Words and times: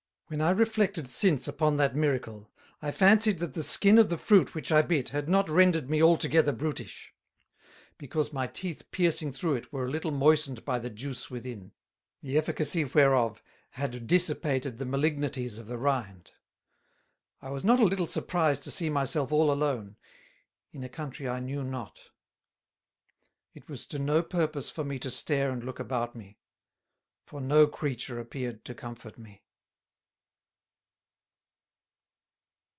When 0.27 0.39
I 0.39 0.51
reflected 0.51 1.09
since 1.09 1.45
upon 1.45 1.75
that 1.75 1.93
Miracle, 1.93 2.49
I 2.81 2.91
fanced 2.91 3.39
that 3.39 3.53
the 3.53 3.61
skin 3.63 3.97
of 3.97 4.07
the 4.07 4.17
Fruit 4.17 4.55
which 4.55 4.71
I 4.71 4.81
bit 4.81 5.09
had 5.09 5.27
not 5.27 5.49
rendered 5.49 5.89
me 5.89 6.01
altogether 6.01 6.53
brutish; 6.53 7.13
because 7.97 8.31
my 8.31 8.47
Teeth 8.47 8.89
piercing 8.91 9.33
through 9.33 9.55
it 9.55 9.73
were 9.73 9.85
a 9.85 9.89
little 9.89 10.11
moistened 10.11 10.63
by 10.63 10.79
the 10.79 10.89
Juyce 10.89 11.29
within, 11.29 11.73
the 12.21 12.37
efficacy 12.37 12.85
whereof 12.85 13.43
had 13.71 14.07
dissipated 14.07 14.77
the 14.77 14.85
Malignities 14.85 15.57
of 15.57 15.67
the 15.67 15.77
Rind. 15.77 16.31
I 17.41 17.49
was 17.49 17.65
not 17.65 17.81
a 17.81 17.85
little 17.85 18.07
surprised 18.07 18.63
to 18.63 18.71
see 18.71 18.89
my 18.89 19.03
self 19.03 19.33
all 19.33 19.51
alone, 19.51 19.97
in 20.71 20.81
a 20.81 20.87
Country 20.87 21.27
I 21.27 21.41
knew 21.41 21.61
not. 21.61 21.99
It 23.53 23.67
was 23.67 23.85
to 23.87 23.99
no 23.99 24.23
purpose 24.23 24.71
for 24.71 24.85
me 24.85 24.97
to 24.99 25.11
stare 25.11 25.51
and 25.51 25.61
look 25.61 25.81
about 25.81 26.15
me; 26.15 26.37
for 27.25 27.41
no 27.41 27.67
Creature 27.67 28.17
appeared 28.21 28.63
to 28.63 28.73
comfort 28.73 29.17
me. 29.17 29.43